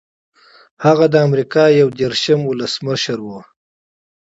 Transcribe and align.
هغه 0.85 1.05
د 1.13 1.15
امریکا 1.27 1.63
یو 1.79 1.87
دېرشم 1.99 2.39
ولسمشر 2.45 3.17
و. 3.23 3.29